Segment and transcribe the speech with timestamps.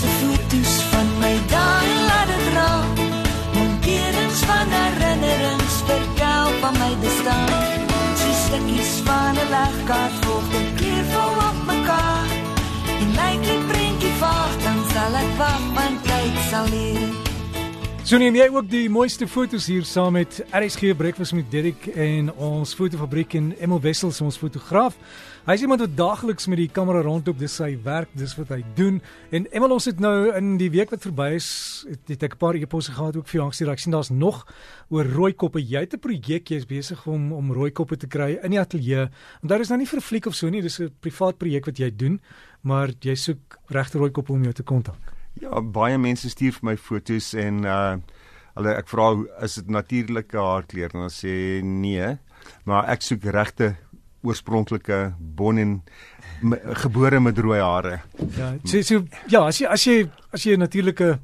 [0.00, 2.70] mooiste foto's van my daai laat dit dra.
[3.54, 7.88] Monterings van herinnerings vertel van my bestaan.
[8.16, 12.28] So stukkies van 'n legkaart volg die kleur vol op mekaar.
[13.00, 17.08] En my kind prentjie vaag, dan sal ek wag, want tyd sal leer.
[18.04, 22.32] So neem jy ook die mooiste foto's hier saam met RSG Breakfast met Dirk en
[22.34, 24.96] ons fotofabriek en Emil Wessels ons fotograaf.
[25.50, 28.60] Hy is iemand wat daagliks met die kamera rondloop, dis sy werk, dis wat hy
[28.78, 29.00] doen.
[29.34, 31.48] En Emil ons het nou in die week wat verby is,
[31.90, 33.70] het, het ek 'n paar e-posse gehad ook vir jou gestuur.
[33.72, 34.46] Ek sien daar's nog
[34.90, 35.58] oor rooi koppe.
[35.58, 38.60] Jy het 'n projek, jy is besig om om rooi koppe te kry in die
[38.60, 39.10] ateljee.
[39.42, 41.78] En daar is nou nie vir fliek of so nie, dis 'n privaat projek wat
[41.78, 42.20] jy doen,
[42.62, 45.00] maar jy soek regte rooi koppe om jou te kontak.
[45.40, 47.98] Ja, baie mense stuur vir my foto's en uh
[48.54, 52.18] hulle ek vra is dit natuurlike haarkleur dan sê nee,
[52.64, 53.76] maar ek soek regte
[54.22, 55.82] oorspronklike bon en
[56.82, 58.00] gebore met rooi hare.
[58.36, 59.96] Ja, so, so ja, as jy as jy
[60.32, 61.18] as jy 'n natuurlike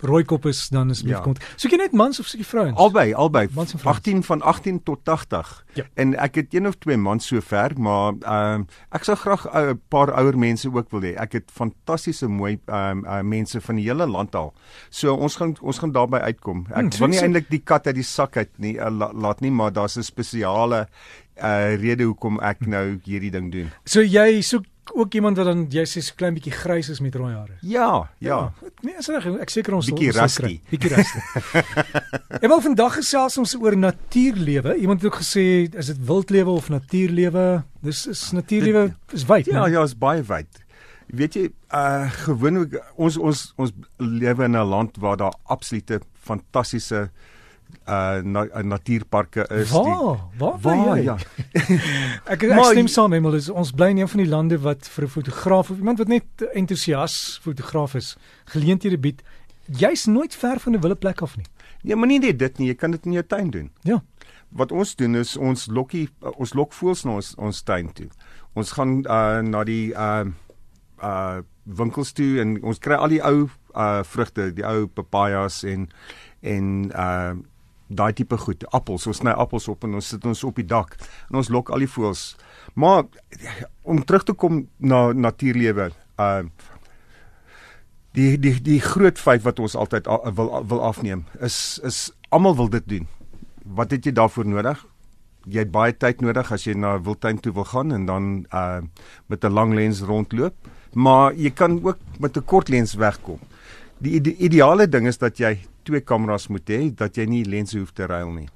[0.00, 1.08] rooi kop is dan is Ja.
[1.08, 1.20] ja.
[1.20, 1.34] kom.
[1.56, 2.76] Soek jy net mans of soek jy vrouens?
[2.78, 3.48] Albei, albei.
[3.52, 3.98] Mans en vrouens.
[3.98, 5.64] 18 van 18 tot 80.
[5.74, 5.84] Ja.
[5.94, 10.12] En ek het een of twee mans sover, maar ehm ek sou graag 'n paar
[10.12, 11.14] ouer mense ook wil hê.
[11.16, 14.52] Ek het fantastiese mooi ehm uh, mense van die hele land al.
[14.90, 16.66] So ons gaan ons gaan daarby uitkom.
[16.70, 18.90] Ek Hmm, hmm, wil nie so- eintlik die kat uit die sak uit nie uh,
[18.90, 20.88] la, laat nie, maar daar's 'n spesiale
[21.42, 23.70] uh rede hoekom ek nou hierdie ding doen.
[23.84, 27.14] So jy soek ook iemand wat dan jy sê so klein bietjie grys is met
[27.14, 27.58] rooi hare.
[27.60, 28.52] Ja, ja.
[28.82, 29.24] Nee, is reg.
[29.42, 30.42] Ek seker ons Bietjie rusty.
[30.42, 30.52] kry.
[30.70, 31.22] Bietjie rusty.
[32.42, 34.76] en wel vandag gesels ons oor natuurlewe.
[34.78, 37.62] Iemand het ook gesê is dit wildlewe of natuurlewe?
[37.82, 39.72] Dis is natuurlewe is wyd, Ja, né?
[39.72, 40.62] ja, is baie wyd.
[41.08, 47.08] Weet jy, uh gewoonlik ons ons ons lewe in 'n land waar daar absolute fantastiese
[47.08, 47.36] uh
[48.22, 49.70] na, uh, natuurparke is.
[49.70, 50.18] Waar?
[50.38, 51.02] Waar waar waar jy?
[51.02, 51.16] ja.
[52.32, 54.88] Ek ek Maar stem saam, Emel, is ons bly in een van die lande wat
[54.88, 59.22] vir 'n fotograaf of iemand wat net entoesias fotograaf is, geleenthede bied.
[59.64, 61.46] Jy's nooit ver van 'n wille plek af nie.
[61.82, 63.70] Ja, maar nie net dit nie, jy kan dit in jou tuin doen.
[63.82, 64.02] Ja.
[64.48, 68.08] Wat ons doen is ons lokkie uh, ons lok voels na ons ons tuin toe.
[68.52, 70.24] Ons gaan uh na die uh
[71.02, 75.88] uh winkels toe en ons kry al die ou uh vrugte, die ou papajas en
[76.40, 77.36] en uh
[77.88, 79.06] daai tipe goed, appels.
[79.06, 80.96] Ons sny appels op en ons sit ons op die dak
[81.30, 82.36] en ons lok al die voëls.
[82.74, 83.04] Maar
[83.82, 86.42] om terug te kom na natuurlewe, uh
[88.16, 92.56] die die die groot feit wat ons altyd a, wil wil afneem is is almal
[92.56, 93.06] wil dit doen.
[93.78, 94.80] Wat het jy daarvoor nodig?
[95.46, 98.80] Jy het baie tyd nodig as jy na wildtuin toe wil gaan en dan uh
[99.28, 100.54] met 'n lang lens rondloop,
[100.94, 103.38] maar jy kan ook met 'n kort lens wegkom.
[103.98, 107.78] Die ide ideale ding is dat jy twee kameras moet hê, dat jy nie lense
[107.78, 108.48] hoef te ruil nie.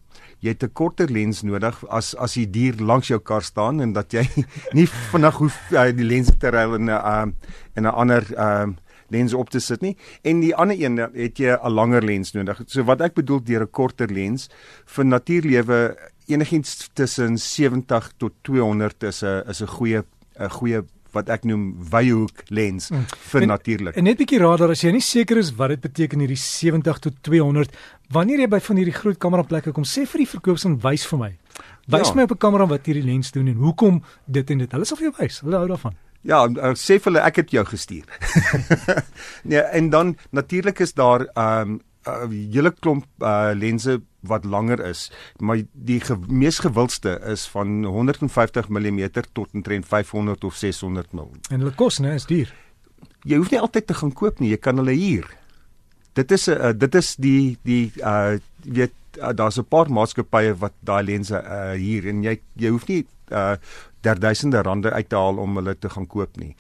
[0.43, 3.93] Jy het 'n korter lens nodig as as die dier langs jou kar staan en
[3.93, 4.27] dat jy
[4.79, 7.27] nie vinnig hoef uh, die lens te ruil in 'n uh,
[7.77, 8.67] in 'n ander uh
[9.13, 12.63] lens op te sit nie en die ander een het jy 'n langer lens nodig.
[12.67, 14.49] So wat ek bedoel deur 'n korter lens
[14.87, 20.03] vir natuurlewe enigiets tussen 70 tot 200 is 'n is 'n goeie
[20.39, 23.05] 'n goeie wat ek noem wyehoek lens Mm.
[23.31, 23.97] vir natuurlik.
[23.97, 26.99] En net 'n bietjie radar as jy nie seker is wat dit beteken hierdie 70
[26.99, 27.71] tot 200
[28.11, 31.37] wanneer jy by van hierdie groot kameraplekke kom sê vir die verkoopsman wys vir my.
[31.89, 32.15] Wys Ja.
[32.15, 34.73] my op 'n kamera wat hierdie lens doen en hoekom dit en dit.
[34.73, 35.41] Hulle sal vir jou wys.
[35.41, 35.95] Hulle hou daarvan.
[36.25, 38.05] Ja, uh, sê vir hulle ek het jou gestuur.
[39.45, 44.81] nee, en dan natuurlik is daar 'n um, uh, hele klomp uh, lense wat langer
[44.87, 49.01] is, maar die ge mees gewildste is van 150 mm
[49.33, 51.29] tot omtrent 500 of 600 mm.
[51.51, 52.55] En hulle kos, né, is duur.
[53.27, 55.29] Jy hoef nie altyd te gaan koop nie, jy kan hulle huur.
[56.19, 60.55] Dit is 'n uh, dit is die die uh weet uh, daar's 'n paar maatskappye
[60.59, 63.57] wat daai lense uh huur en jy jy hoef nie uh
[64.03, 66.55] der duisende rande uit te haal om hulle te gaan koop nie.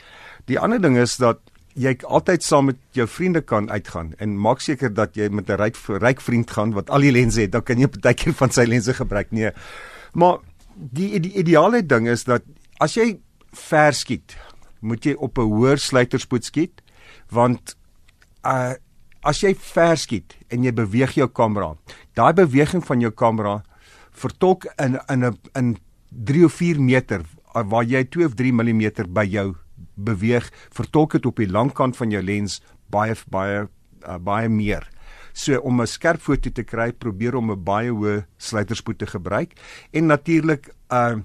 [0.47, 1.41] Die ander ding is dat
[1.75, 5.57] jy altyd saam met jou vriende kan uitgaan en maak seker dat jy met 'n
[5.57, 8.65] ryk ryk vriend gaan wat al die lense het, dan kan jy partykeer van sy
[8.65, 9.33] lense gebruik.
[9.33, 9.51] Nee.
[10.13, 10.39] Maar
[10.75, 12.43] die, die ideale ding is dat
[12.81, 13.19] as jy
[13.53, 14.37] ver skiet,
[14.81, 16.83] moet jy op 'n hoër sluiterspoed skiet
[17.31, 17.77] want
[18.45, 18.75] uh
[19.23, 21.77] as jy ver skiet en jy beweeg jou kamera,
[22.19, 23.63] daai beweging van jou kamera
[24.11, 25.79] vertolk in in 'n in
[26.11, 27.23] 3 of 4 meter
[27.55, 29.55] uh, waar jy 2 of 3 mm by jou
[29.95, 32.61] beweeg, vertolk dit op die lang kant van jou lens
[32.91, 33.69] baie baie
[34.07, 34.89] uh, baie meer.
[35.33, 39.53] So om 'n skerp foto te kry, probeer om 'n baie hoë sluiterspoed te gebruik
[39.93, 41.17] en natuurlik uh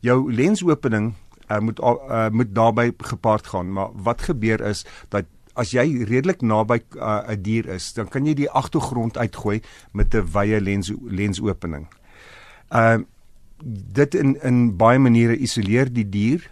[0.00, 1.14] jou lensopening
[1.50, 3.72] uh, moet uh, moet daarbey gepaard gaan.
[3.72, 5.24] Maar wat gebeur is dat
[5.54, 9.62] as jy redelik naby 'n uh, dier is, dan kan jy die agtergrond uitgooi
[9.92, 11.88] met 'n wye lens lensopening.
[12.70, 12.98] Uh
[13.92, 16.50] dit in in baie maniere isoleer die dier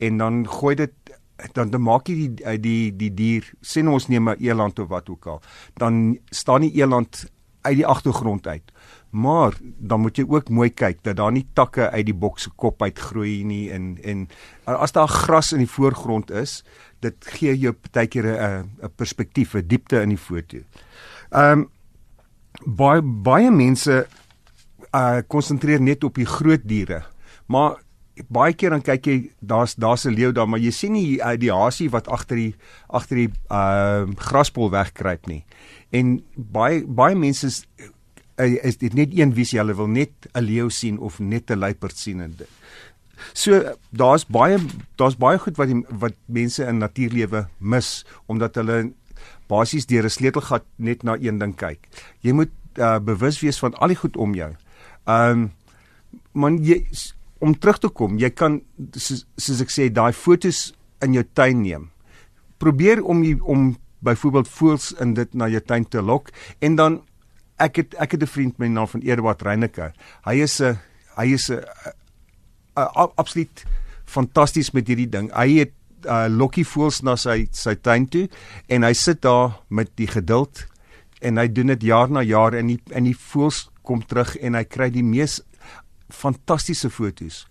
[0.00, 0.92] en dan gooi dit
[1.56, 5.08] dan dan maak jy die die die dier sien ons neem 'n eland of wat
[5.08, 5.42] ook al
[5.74, 7.30] dan staan die eland
[7.62, 8.72] uit die agtergrond uit
[9.10, 12.50] maar dan moet jy ook mooi kyk dat daar nie takke uit die boks se
[12.56, 14.28] kop uitgroei nie en en
[14.64, 16.62] as daar gras in die voorgrond is
[17.02, 20.58] dit gee jou partykeer 'n 'n perspektief 'n diepte in die foto.
[21.30, 21.70] Ehm um,
[22.66, 24.06] baie baie mense
[24.94, 27.02] uh konsentreer net op die groot diere
[27.46, 27.82] maar
[28.28, 31.36] baie keer dan kyk jy daar's daar's 'n leeu daar maar jy sien nie uh,
[31.36, 32.54] die hasie wat agter die
[32.88, 35.44] agter die uh graspol wegkruip nie.
[35.90, 37.66] En baie baie mense is
[38.40, 41.58] uh, is dit net een visie hulle wil net 'n leeu sien of net 'n
[41.58, 42.48] luiperd sien en dit.
[43.32, 44.58] So daar's baie
[44.96, 48.92] daar's baie goed wat die, wat mense in natuurlewe mis omdat hulle
[49.48, 51.88] basies deur 'n sleutelgat net na een ding kyk.
[52.20, 54.54] Jy moet uh, bewus wees van al die goed om jou.
[55.04, 55.52] Ehm um,
[56.32, 56.86] man jy
[57.40, 58.60] om terug te kom, jy kan
[58.96, 60.70] soos, soos ek sê daai fotos
[61.04, 61.88] in jou tuin neem.
[62.60, 63.72] Probeer om jy, om
[64.04, 66.30] byvoorbeeld voels in dit na jou tuin te lok
[66.64, 67.00] en dan
[67.60, 69.92] ek het ek het 'n vriend met die naam van Eduard Reyneke.
[70.24, 70.78] Hy is 'n
[71.16, 71.62] hy is 'n
[73.16, 73.64] absoluut
[74.04, 75.30] fantasties met hierdie ding.
[75.32, 75.72] Hy het
[76.06, 78.28] uh, lokkie voels na sy sy tuin toe
[78.68, 80.66] en hy sit daar met die geduld
[81.20, 84.54] en hy doen dit jaar na jaar en die en die voels kom terug en
[84.54, 85.40] hy kry die mees
[86.10, 87.46] fantastiese fotos.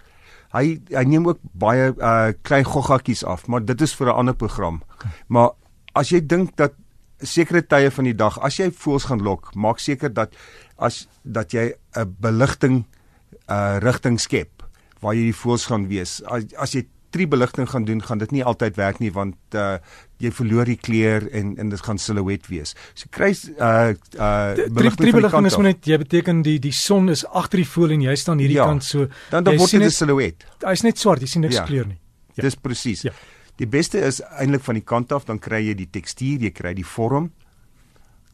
[0.53, 4.35] Hy hy neem ook baie uh klein goggatjies af, maar dit is vir 'n ander
[4.35, 4.81] program.
[5.27, 5.51] Maar
[5.93, 6.73] as jy dink dat
[7.21, 10.33] sekere tye van die dag as jy voels gaan lok, maak seker dat
[10.77, 12.85] as dat jy 'n beligting
[13.49, 14.63] uh rigting skep
[15.01, 16.21] waar jy die voels gaan wees.
[16.23, 19.77] As as jy drie beligting gaan doen, gaan dit nie altyd werk nie want uh
[20.19, 22.75] jy verloor die kleur en en dit gaan silhouet wees.
[22.93, 27.23] So kry uh uh beligting drie beligting is net jy beteken die die son is
[27.25, 29.91] agter die voël en jy staan hierdie ja, kant so dan dan word dit 'n
[29.95, 30.45] silhouet.
[30.65, 31.99] Hy's net swart, jy sien niks ja, kleur nie.
[32.35, 32.43] Ja.
[32.43, 33.01] Dis presies.
[33.07, 33.15] Ja.
[33.59, 36.73] Die beste is eintlik van die kant af dan kry jy die tekstuur, jy kry
[36.73, 37.31] die vorm.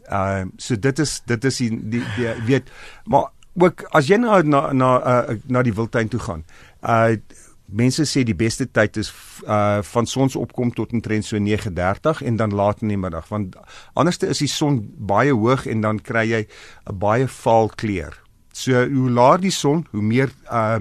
[0.10, 2.70] Uh so dit is dit is die, die, die weet
[3.06, 6.44] maar ook as jy na na na uh, na die wildtuin toe gaan.
[6.82, 7.18] Uh
[7.66, 9.12] mense sê die beste tyd is
[9.48, 13.56] uh van sonsopkom tot omtrent so 9:30 en dan laat in die middag want
[13.94, 16.48] anderste is die son baie hoog en dan kry jy
[16.90, 18.14] 'n baie vaal kleur.
[18.54, 20.80] So hoe laer die son, hoe meer uh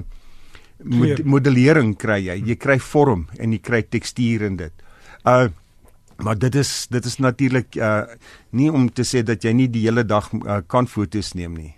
[0.85, 2.43] mod modellering kry jy.
[2.51, 4.73] Jy kry vorm en jy kry tekstuur in dit.
[5.25, 5.49] Uh
[6.23, 8.05] maar dit is dit is natuurlik uh
[8.51, 11.75] nie om te sê dat jy nie die hele dag uh, kan foto's neem nie.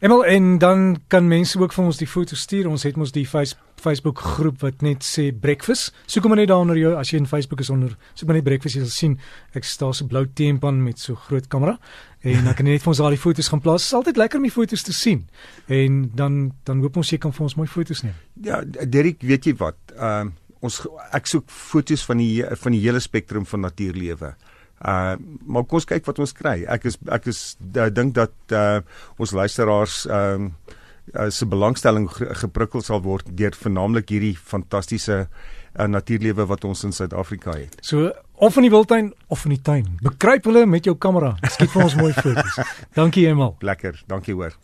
[0.00, 2.68] Emel en dan kan mense ook vir ons die foto stuur.
[2.70, 5.94] Ons het mos die face, Facebook groep wat net sê breakfast.
[6.06, 7.96] Soek hom net daar onder jou as jy in Facebook is onder.
[8.14, 9.16] Soek maar net breakfast jy sal sien
[9.56, 11.78] ek staan so blou teempan met so groot kamera
[12.20, 13.86] en dan kan jy net vir ons al die foto's gaan plaas.
[13.86, 15.24] Dit is altyd lekker om die foto's te sien.
[15.72, 16.38] En dan
[16.68, 18.14] dan hoop ons jy kan vir ons mooi foto's neem.
[18.44, 19.80] Ja, Derek, weet jy wat?
[19.96, 20.82] Ehm uh, ons
[21.16, 24.34] ek soek foto's van die van die hele spektrum van natuurlewe.
[24.80, 26.60] Uh maar kom ons kyk wat ons kry.
[26.68, 28.80] Ek is ek is uh, dink dat uh
[29.20, 30.52] ons luisteraars ehm um,
[31.14, 32.08] uh, se belangstelling
[32.42, 37.78] geprikkel sal word deur vernaamlik hierdie fantastiese uh, natuurlewe wat ons in Suid-Afrika het.
[37.82, 39.86] So of in die wildtuin of in die tuin.
[40.04, 41.36] Bekruip hulle met jou kamera.
[41.48, 42.60] Skiet vir ons mooi foto's.
[42.98, 43.56] Dankie eenmal.
[43.60, 44.02] Lekker.
[44.08, 44.56] Dankie hoor.